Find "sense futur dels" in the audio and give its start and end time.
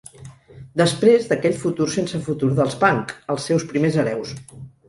1.97-2.79